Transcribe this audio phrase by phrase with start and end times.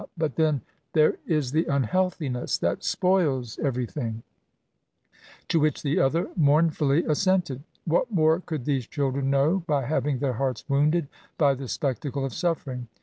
[0.17, 0.61] but then,
[0.93, 4.01] there is the unhealthinessl that spoils every* c3 B4t.
[4.01, 4.01] ESSAT8.
[4.01, 4.23] thing!"
[5.49, 7.61] To which the other mournfully assented.
[7.85, 12.33] What more could these children know by haying their hearts wounded by the spectacle of
[12.33, 12.87] suffering